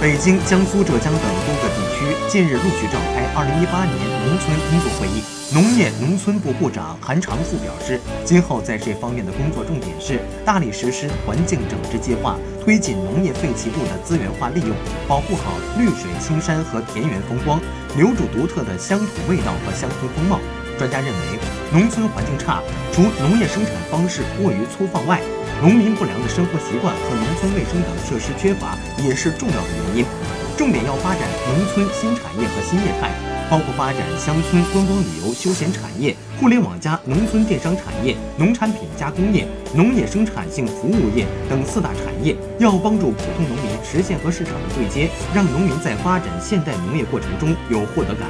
[0.00, 5.22] 北京、江苏、浙江等多个地区近日陆续召开2018年农村工作会议。
[5.52, 14.74] 农业农村部部长韩长赋表示，今后在这方面的工作重点是大力实施环境整治计划，推进农业废弃物的资源化利用，
[15.06, 17.60] 保护好绿水青山和田园风光，
[17.94, 20.40] 留住独特的乡土味道和乡村风貌。
[20.78, 21.38] 专家认为，
[21.74, 25.20] 农村环境差，除农业生产方式过于粗放外，
[25.60, 30.04] 农民不良的生活习惯和农村卫生等设施缺乏也是重要的原因。
[30.56, 33.10] 重点要发展农村新产业和新业态，
[33.50, 42.34] 包括发展乡村观光旅游休闲产业、互联网加农村电商产业、农产品加工业、农业生产性服务业等四大产业。
[42.58, 48.28] 要帮助普通农民实现和市场的对接，让农民在发展现代农业过程中有获得感。